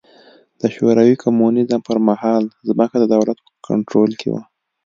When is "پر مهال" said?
1.87-2.43